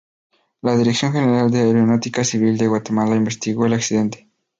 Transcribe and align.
La 0.63 0.75
Dirección 0.75 1.11
General 1.13 1.51
de 1.51 1.59
Aeronáutica 1.59 2.23
Civil 2.23 2.57
de 2.57 2.65
Guatemala 2.67 3.15
investigó 3.15 3.67
el 3.67 3.73
accidente. 3.73 4.27